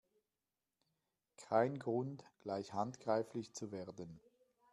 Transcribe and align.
Kein 1.37 1.77
Grund, 1.77 2.25
gleich 2.39 2.73
handgreiflich 2.73 3.53
zu 3.53 3.71
werden! 3.71 4.19